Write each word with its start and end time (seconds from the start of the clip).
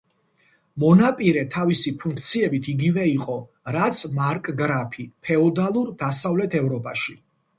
მონაპირე 0.83 1.41
თავისი 1.55 1.91
ფუნქციებით 2.03 2.69
იგივე 2.71 3.03
იყო, 3.09 3.35
რაც 3.77 4.01
მარკგრაფი 4.19 5.07
ფეოდალურ 5.29 5.95
დასავლეთ 6.03 6.57
ევროპაში. 6.61 7.17